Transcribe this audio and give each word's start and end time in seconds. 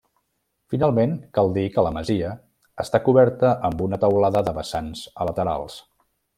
Finalment, 0.73 1.11
cal 1.37 1.49
dir 1.57 1.65
que 1.75 1.83
la 1.87 1.91
masia 1.97 2.31
està 2.85 3.03
coberta 3.09 3.53
amb 3.71 3.87
una 3.89 4.03
teulada 4.07 4.45
de 4.49 4.59
vessants 4.59 5.05
a 5.27 5.33
laterals. 5.33 5.81